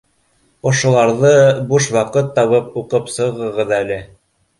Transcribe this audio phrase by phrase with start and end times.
[0.69, 1.33] —Ошоларҙы,
[1.73, 3.99] буш ваҡыт табып, уҡып сығығыҙ әле